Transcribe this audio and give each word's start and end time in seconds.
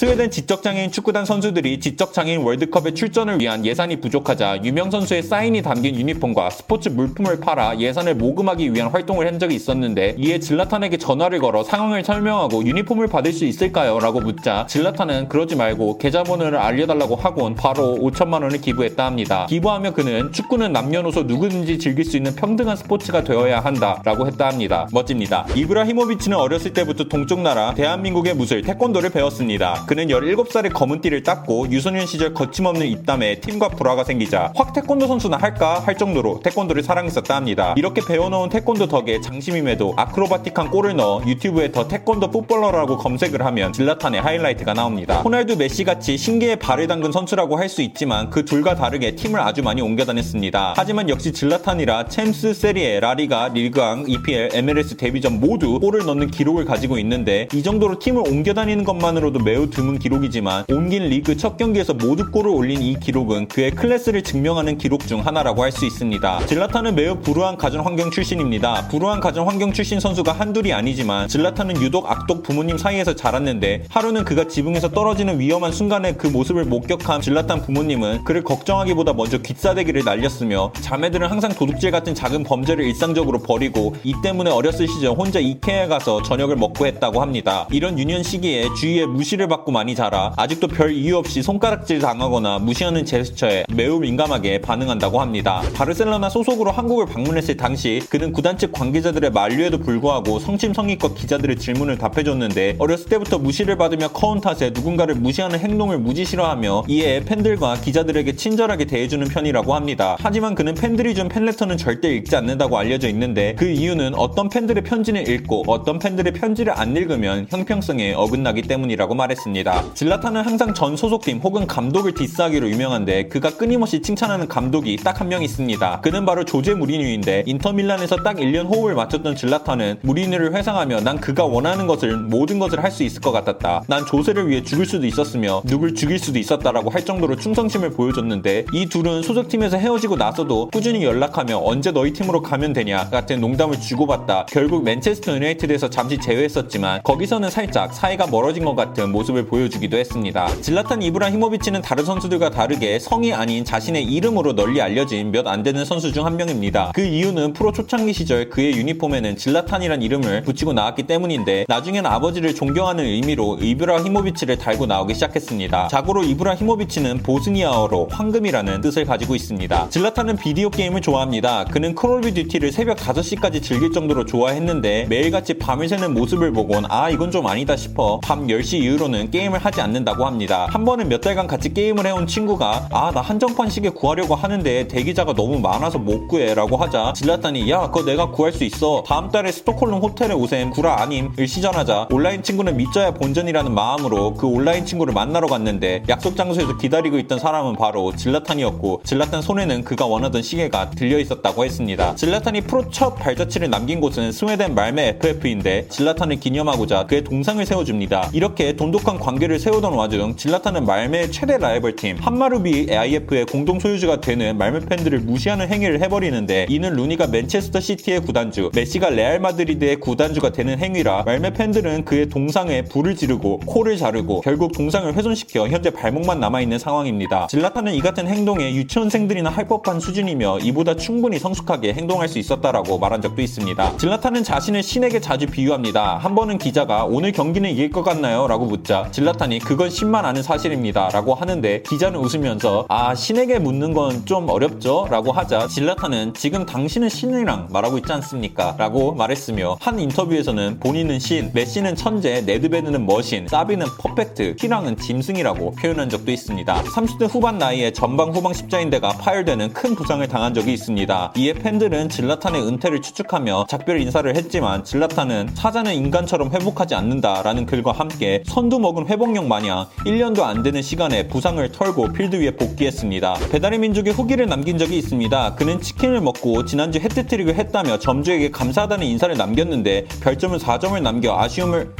스웨덴 0.00 0.30
지적장애인 0.30 0.92
축구단 0.92 1.26
선수들이 1.26 1.78
지적장애인 1.78 2.40
월드컵에 2.40 2.94
출전을 2.94 3.38
위한 3.38 3.66
예산이 3.66 4.00
부족하자 4.00 4.64
유명 4.64 4.90
선수의 4.90 5.22
사인이 5.22 5.60
담긴 5.60 5.94
유니폼과 5.94 6.48
스포츠 6.48 6.88
물품을 6.88 7.38
팔아 7.40 7.78
예산을 7.78 8.14
모금하기 8.14 8.72
위한 8.72 8.88
활동을 8.88 9.26
한 9.26 9.38
적이 9.38 9.56
있었는데 9.56 10.14
이에 10.16 10.38
질라탄에게 10.38 10.96
전화를 10.96 11.38
걸어 11.40 11.62
상황을 11.62 12.02
설명하고 12.02 12.64
유니폼을 12.64 13.08
받을 13.08 13.30
수 13.34 13.44
있을까요? 13.44 13.98
라고 13.98 14.20
묻자 14.20 14.64
질라탄은 14.70 15.28
그러지 15.28 15.56
말고 15.56 15.98
계좌번호를 15.98 16.56
알려달라고 16.56 17.16
하곤 17.16 17.54
바로 17.54 17.98
5천만 18.00 18.42
원을 18.42 18.62
기부했다 18.62 19.04
합니다. 19.04 19.44
기부하며 19.50 19.92
그는 19.92 20.32
축구는 20.32 20.72
남녀노소 20.72 21.24
누구든지 21.24 21.78
즐길 21.78 22.06
수 22.06 22.16
있는 22.16 22.34
평등한 22.34 22.74
스포츠가 22.74 23.22
되어야 23.22 23.60
한다 23.60 24.00
라고 24.02 24.26
했다 24.26 24.48
합니다. 24.48 24.88
멋집니다. 24.92 25.44
이브라히모비치는 25.54 26.38
어렸을 26.38 26.72
때부터 26.72 27.04
동쪽 27.04 27.42
나라 27.42 27.74
대한민국의 27.74 28.32
무술 28.32 28.62
태권도를 28.62 29.10
배웠습니다. 29.10 29.84
그는 29.90 30.06
17살에 30.06 30.72
검은 30.72 31.00
띠를 31.00 31.24
땄고 31.24 31.68
유소년 31.72 32.06
시절 32.06 32.32
거침없는 32.32 32.86
입담에 32.86 33.40
팀과 33.40 33.70
불화가 33.70 34.04
생기자 34.04 34.52
확 34.54 34.72
태권도 34.72 35.08
선수나 35.08 35.36
할까 35.36 35.80
할 35.80 35.96
정도로 35.96 36.42
태권도를 36.44 36.84
사랑했었다 36.84 37.34
합니다. 37.34 37.74
이렇게 37.76 38.00
배워놓은 38.00 38.50
태권도 38.50 38.86
덕에 38.86 39.20
장신임에도 39.20 39.94
acrobatic한 39.96 40.70
골을 40.70 40.94
넣어 40.94 41.22
유튜브에 41.26 41.72
The 41.72 41.88
태권도 41.88 42.30
footballer라고 42.30 42.98
검색을 42.98 43.44
하면 43.44 43.72
질라탄의 43.72 44.20
하이라이트가 44.20 44.74
나옵니다. 44.74 45.22
호날두 45.22 45.56
메시같이 45.56 46.16
신계에 46.16 46.54
발을 46.54 46.86
담근 46.86 47.10
선수라고 47.10 47.56
할 47.56 47.68
수 47.68 47.82
있지만 47.82 48.30
그 48.30 48.44
둘과 48.44 48.76
다르게 48.76 49.16
팀을 49.16 49.40
아주 49.40 49.62
많이 49.62 49.80
옮겨 49.80 50.04
다녔습니다. 50.04 50.74
하지만 50.76 51.08
역시 51.08 51.32
질라탄이라 51.32 52.06
챔스 52.06 52.52
세리에, 52.52 53.00
라리가, 53.00 53.48
리그앙, 53.54 54.04
EPL, 54.08 54.50
MLS 54.54 54.96
데뷔전 54.96 55.40
모두 55.40 55.80
골을 55.80 56.04
넣는 56.06 56.30
기록을 56.30 56.64
가지고 56.64 56.98
있는데 56.98 57.48
이 57.54 57.62
정도로 57.62 57.98
팀을 57.98 58.22
옮겨 58.28 58.54
다니는 58.54 58.84
것만으로도 58.84 59.40
매우 59.40 59.70
드문 59.80 59.98
기록이지만 59.98 60.66
옮긴 60.68 61.04
리그 61.04 61.38
첫 61.38 61.56
경기에서 61.56 61.94
모두 61.94 62.30
골을 62.30 62.50
올린 62.50 62.82
이 62.82 63.00
기록은 63.00 63.48
그의 63.48 63.70
클래스를 63.70 64.22
증명하는 64.22 64.76
기록 64.76 65.06
중 65.06 65.24
하나라고 65.24 65.62
할 65.62 65.70
수 65.70 65.86
있습니다. 65.86 66.46
질라탄은 66.46 66.96
매우 66.96 67.16
불우한 67.20 67.56
가정 67.56 67.86
환경 67.86 68.10
출신입니다. 68.10 68.88
불우한 68.88 69.20
가정 69.20 69.48
환경 69.48 69.72
출신 69.72 70.00
선수가 70.00 70.32
한둘이 70.32 70.72
아니지만 70.72 71.28
질라탄은 71.28 71.80
유독 71.80 72.10
악독 72.10 72.42
부모님 72.42 72.76
사이에서 72.76 73.14
자랐는데 73.14 73.84
하루는 73.88 74.24
그가 74.24 74.48
지붕에서 74.48 74.90
떨어지는 74.90 75.38
위험한 75.38 75.70
순간에 75.70 76.14
그 76.14 76.26
모습을 76.26 76.64
목격한 76.64 77.20
질라탄 77.20 77.62
부모님은 77.62 78.24
그를 78.24 78.42
걱정하기보다 78.42 79.12
먼저 79.12 79.38
귀싸대기를 79.38 80.02
날렸으며 80.04 80.72
자매들은 80.80 81.28
항상 81.28 81.52
도둑질 81.52 81.92
같은 81.92 82.16
작은 82.16 82.42
범죄를 82.42 82.84
일상적으로 82.84 83.38
벌이고 83.38 83.94
이 84.02 84.12
때문에 84.22 84.50
어렸을 84.50 84.88
시절 84.88 85.12
혼자 85.12 85.38
이케에 85.38 85.86
가서 85.86 86.20
저녁을 86.22 86.56
먹고 86.56 86.84
했다고 86.86 87.22
합니다. 87.22 87.68
이런 87.70 87.96
유년 87.96 88.24
시기에 88.24 88.66
주위에 88.74 89.06
무시를 89.06 89.46
받고 89.46 89.59
많이 89.68 89.94
자라 89.94 90.32
아직도 90.36 90.68
별 90.68 90.92
이유 90.92 91.16
없이 91.16 91.42
손가락질 91.42 91.98
당하거나 91.98 92.58
무시하는 92.60 93.04
제스처에 93.04 93.64
매우 93.74 94.00
민감하게 94.00 94.62
반응한다고 94.62 95.20
합니다. 95.20 95.62
바르셀로나 95.74 96.30
소속으로 96.30 96.70
한국을 96.70 97.06
방문했을 97.06 97.56
당시 97.56 98.00
그는 98.08 98.32
구단 98.32 98.56
측 98.56 98.72
관계자들의 98.72 99.30
만류에도 99.30 99.78
불구하고 99.78 100.38
성심성의껏 100.38 101.14
기자들의 101.14 101.56
질문을 101.56 101.98
답해줬는데 101.98 102.76
어렸을 102.78 103.10
때부터 103.10 103.38
무시를 103.38 103.76
받으며 103.76 104.08
커온 104.08 104.40
탓에 104.40 104.70
누군가를 104.70 105.16
무시하는 105.16 105.58
행동을 105.58 105.98
무지 105.98 106.24
싫어하며 106.24 106.84
이에 106.88 107.20
팬들과 107.24 107.74
기자들에게 107.74 108.36
친절하게 108.36 108.86
대해주는 108.86 109.26
편이라고 109.28 109.74
합니다. 109.74 110.16
하지만 110.20 110.54
그는 110.54 110.74
팬들이 110.74 111.14
준 111.14 111.28
팬레터는 111.28 111.76
절대 111.76 112.08
읽지 112.08 112.34
않는다고 112.34 112.78
알려져 112.78 113.08
있는데 113.08 113.54
그 113.58 113.66
이유는 113.68 114.14
어떤 114.14 114.48
팬들의 114.48 114.82
편지는 114.84 115.26
읽고 115.26 115.64
어떤 115.66 115.98
팬들의 115.98 116.32
편지를 116.32 116.72
안 116.78 116.96
읽으면 116.96 117.46
형평성에 117.50 118.14
어긋나기 118.14 118.62
때문이라고 118.62 119.14
말했습니다. 119.14 119.49
질라탄은 119.94 120.42
항상 120.42 120.74
전 120.74 120.96
소속팀 120.96 121.38
혹은 121.38 121.66
감독을 121.66 122.14
diss하기로 122.14 122.68
유명한데 122.70 123.28
그가 123.28 123.50
끊임없이 123.56 124.00
칭찬하는 124.02 124.48
감독이 124.48 124.96
딱 124.96 125.20
한 125.20 125.28
명 125.28 125.42
있습니다. 125.42 126.00
그는 126.00 126.24
바로 126.24 126.44
조제 126.44 126.74
무리뉴인데 126.74 127.44
인터밀란에서 127.46 128.16
딱 128.24 128.36
1년 128.36 128.66
호흡을 128.68 128.94
맞췄던 128.94 129.36
질라탄은 129.36 129.98
무리뉴를 130.02 130.54
회상하며 130.54 131.00
난 131.00 131.20
그가 131.20 131.44
원하는 131.44 131.86
것을 131.86 132.16
모든 132.16 132.58
것을 132.58 132.82
할 132.82 132.90
수 132.90 133.04
있을 133.04 133.20
것 133.20 133.30
같았다. 133.32 133.84
난 133.86 134.04
조제를 134.04 134.48
위해 134.48 134.62
죽을 134.62 134.84
수도 134.86 135.06
있었으며 135.06 135.62
누굴 135.64 135.94
죽일 135.94 136.18
수도 136.18 136.38
있었다라고 136.40 136.90
할 136.90 137.04
정도로 137.04 137.36
충성심을 137.36 137.90
보여줬는데 137.90 138.64
이 138.72 138.86
둘은 138.86 139.22
소속팀에서 139.22 139.76
헤어지고 139.76 140.16
나서도 140.16 140.70
꾸준히 140.72 141.04
연락하며 141.04 141.60
언제 141.62 141.92
너희 141.92 142.12
팀으로 142.12 142.42
가면 142.42 142.72
되냐 142.72 143.08
같은 143.10 143.40
농담을 143.40 143.78
주고받다 143.78 144.46
결국 144.48 144.82
맨체스터 144.82 145.34
유나이티드에서 145.36 145.88
잠시 145.90 146.18
재회했었지만 146.18 147.02
거기서는 147.04 147.50
살짝 147.50 147.94
사이가 147.94 148.26
멀어진 148.26 148.64
것 148.64 148.74
같은 148.74 149.12
모습을 149.12 149.39
보여주기도 149.46 149.96
했습니다. 149.98 150.48
질라탄 150.60 151.02
이브라히모비치는 151.02 151.82
다른 151.82 152.04
선수들과 152.04 152.50
다르게 152.50 152.98
성이 152.98 153.32
아닌 153.32 153.64
자신의 153.64 154.04
이름으로 154.04 154.54
널리 154.54 154.80
알려진 154.80 155.30
몇 155.32 155.46
안 155.46 155.62
되는 155.62 155.84
선수 155.84 156.12
중 156.12 156.20
한 156.20 156.36
명입니다. 156.36 156.92
그 156.94 157.00
이유는 157.00 157.54
프로 157.54 157.72
초창기 157.72 158.12
시절 158.12 158.50
그의 158.50 158.72
유니폼에는 158.74 159.36
질라탄이란 159.36 160.02
이름을 160.02 160.42
붙이고 160.42 160.74
나왔기 160.74 161.04
때문인데 161.04 161.64
나중엔 161.66 162.04
아버지를 162.04 162.54
존경하는 162.54 163.04
의미로 163.04 163.56
이브라히모비치를 163.60 164.58
달고 164.58 164.84
나오기 164.86 165.14
시작했습니다. 165.14 165.88
자고로 165.88 166.24
이브라히모비치는 166.24 167.22
보스니아어로 167.22 168.08
황금이라는 168.10 168.80
뜻을 168.82 169.04
가지고 169.06 169.34
있습니다. 169.34 169.88
질라탄은 169.88 170.36
비디오 170.36 170.68
게임을 170.70 171.00
좋아합니다. 171.00 171.64
그는 171.64 171.94
Call 171.94 172.18
of 172.18 172.34
Duty를 172.34 172.70
새벽 172.70 172.98
5시까지 172.98 173.62
즐길 173.62 173.92
정도로 173.92 174.26
좋아했는데 174.26 175.06
매일같이 175.08 175.54
밤을 175.54 175.88
새는 175.88 176.12
모습을 176.14 176.52
보곤 176.52 176.84
아 176.90 177.08
이건 177.10 177.30
좀 177.30 177.46
아니다 177.46 177.76
싶어 177.76 178.20
밤 178.22 178.46
10시 178.46 178.74
이후로는 178.80 179.29
게임을 179.30 179.58
하지 179.58 179.80
않는다고 179.80 180.24
합니다. 180.26 180.66
한 180.70 180.84
번은 180.84 181.08
몇 181.08 181.20
달간 181.20 181.46
같이 181.46 181.72
게임을 181.74 182.06
해온 182.06 182.26
친구가 182.26 182.88
아 182.90 183.10
나 183.12 183.20
한정판 183.20 183.68
시계 183.70 183.88
구하려고 183.90 184.34
하는데 184.36 184.86
대기자가 184.86 185.34
너무 185.34 185.58
많아서 185.58 185.98
못 185.98 186.28
구해 186.28 186.54
라고 186.54 186.76
하자 186.76 187.12
질라탄이 187.14 187.68
야 187.70 187.88
그거 187.90 188.04
내가 188.04 188.30
구할 188.30 188.52
수 188.52 188.62
있어 188.64 189.02
다음 189.06 189.30
달에 189.30 189.50
스톡홀름 189.50 189.98
호텔에 189.98 190.32
오셈 190.32 190.70
구라 190.70 191.02
아님을 191.02 191.48
시전하자 191.48 192.06
온라인 192.12 192.42
친구는 192.42 192.76
밑져야 192.76 193.12
본전이라는 193.12 193.74
마음으로 193.74 194.34
그 194.34 194.46
온라인 194.46 194.86
친구를 194.86 195.12
만나러 195.12 195.48
갔는데 195.48 196.04
약속 196.08 196.36
장소에서 196.36 196.76
기다리고 196.76 197.18
있던 197.18 197.38
사람은 197.40 197.74
바로 197.76 198.14
질라탄이었고 198.14 199.02
질라탄 199.04 199.42
손에는 199.42 199.82
그가 199.84 200.06
원하던 200.06 200.42
시계가 200.42 200.90
들려 200.90 201.18
있었다고 201.18 201.64
했습니다. 201.64 202.14
질라탄이 202.14 202.60
프로 202.62 202.88
첫 202.90 203.16
발자취를 203.16 203.70
남긴 203.70 204.00
곳은 204.00 204.30
스웨덴 204.32 204.74
말메 204.74 205.08
FF인데 205.20 205.88
질라탄을 205.88 206.36
기념하고자 206.38 207.06
그의 207.06 207.24
동상을 207.24 207.64
세워줍니다. 207.66 208.30
이렇게 208.32 208.74
돈독한 208.74 209.18
관계를 209.20 209.58
세우던 209.58 209.92
와중 209.92 210.34
질라탄은 210.34 210.84
말메의 210.86 211.30
최대 211.30 211.58
라이벌 211.58 211.94
팀 211.94 212.16
함마르비 212.16 212.88
AIF의 212.90 213.46
공동 213.46 213.78
소유주가 213.78 214.20
되는 214.20 214.58
말메 214.58 214.80
팬들을 214.80 215.20
무시하는 215.20 215.68
행위를 215.68 216.00
해버리는데 216.02 216.66
이는 216.68 216.94
루니가 216.94 217.28
맨체스터 217.28 217.78
시티의 217.80 218.20
구단주, 218.22 218.70
메시가 218.74 219.10
레알 219.10 219.38
마드리드의 219.38 219.96
구단주가 219.96 220.50
되는 220.50 220.78
행위라 220.78 221.22
말메 221.24 221.52
팬들은 221.52 222.04
그의 222.04 222.28
동상에 222.28 222.82
불을 222.82 223.14
지르고 223.14 223.60
코를 223.66 223.96
자르고 223.96 224.40
결국 224.40 224.72
동상을 224.72 225.14
훼손시켜 225.14 225.68
현재 225.68 225.90
발목만 225.90 226.40
남아있는 226.40 226.78
상황입니다. 226.78 227.46
질라탄은 227.48 227.94
이 227.94 228.00
같은 228.00 228.26
행동에 228.26 228.74
유치원생들이나 228.74 229.50
할 229.50 229.68
법한 229.68 230.00
수준이며 230.00 230.60
이보다 230.60 230.96
충분히 230.96 231.38
성숙하게 231.38 231.92
행동할 231.92 232.28
수 232.28 232.38
있었다라고 232.38 232.98
말한 232.98 233.20
적도 233.20 233.42
있습니다. 233.42 233.96
질라탄은 233.98 234.42
자신을 234.42 234.82
신에게 234.82 235.20
자주 235.20 235.46
비유합니다. 235.46 236.18
한 236.18 236.34
번은 236.34 236.58
기자가 236.58 237.04
오늘 237.04 237.32
경기는 237.32 237.68
이길 237.68 237.90
것 237.90 238.02
같나요? 238.02 238.46
라고 238.48 238.64
묻자 238.64 239.09
질라탄이 239.10 239.58
그건 239.60 239.90
신만 239.90 240.24
아는 240.24 240.42
사실입니다. 240.42 241.08
라고 241.10 241.34
하는데 241.34 241.82
기자는 241.82 242.18
웃으면서 242.20 242.86
아 242.88 243.14
신에게 243.14 243.58
묻는 243.58 243.92
건 243.92 244.10
좀 244.24 244.48
어렵죠? 244.48 245.08
라고 245.10 245.32
하자 245.32 245.66
질라탄은 245.66 246.34
지금 246.34 246.64
당신은 246.66 247.08
신이랑 247.08 247.68
말하고 247.70 247.98
있지 247.98 248.12
않습니까? 248.12 248.74
라고 248.78 249.12
말했으며 249.12 249.76
한 249.80 249.98
인터뷰에서는 249.98 250.78
본인은 250.78 251.18
신, 251.18 251.50
메시는 251.52 251.96
천재, 251.96 252.42
네드베드는 252.42 253.06
machine, 253.06 253.48
사비는 253.48 253.86
perfect, 253.98 254.56
히랑은 254.58 254.96
짐승이라고 254.98 255.72
표현한 255.72 256.08
적도 256.10 256.30
있습니다. 256.30 256.82
30대 256.82 257.28
후반 257.32 257.58
나이에 257.58 257.92
전방 257.92 258.30
후방 258.30 258.52
십자인대가 258.52 259.08
파열되는 259.14 259.72
큰 259.72 259.94
부상을 259.94 260.26
당한 260.28 260.54
적이 260.54 260.74
있습니다. 260.74 261.32
이에 261.36 261.52
팬들은 261.52 262.08
질라탄의 262.08 262.62
은퇴를 262.62 263.02
추측하며 263.02 263.66
작별 263.68 264.00
인사를 264.00 264.34
했지만 264.36 264.84
질라탄은 264.84 265.50
사자는 265.54 265.94
인간처럼 265.94 266.52
회복하지 266.52 266.94
않는다라는 266.94 267.66
글과 267.66 267.92
함께 267.92 268.42
선두 268.46 268.78
먹은 268.78 268.99
회복력 269.08 269.46
마냥 269.46 269.86
1년도 270.06 270.42
안 270.42 270.62
되는 270.62 270.82
시간에 270.82 271.28
부상을 271.28 271.70
털고 271.72 272.12
필드 272.12 272.36
위에 272.36 272.56
복귀했습니다. 272.56 273.34
배달의 273.50 273.78
민족의 273.78 274.12
후기를 274.12 274.46
남긴 274.46 274.78
적이 274.78 274.98
있습니다. 274.98 275.54
그는 275.56 275.80
치킨을 275.80 276.20
먹고 276.20 276.64
지난주 276.64 276.98
해트트릭을 276.98 277.54
했다며 277.54 277.98
점주에게 277.98 278.50
감사하다는 278.50 279.06
인사를 279.06 279.36
남겼는데 279.36 280.06
별점은 280.22 280.58
4점을 280.58 281.00
남겨 281.02 281.38
아쉬움을 281.38 281.94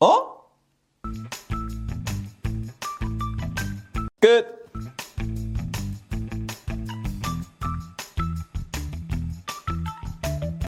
어? 0.00 0.30
끝! 4.20 4.59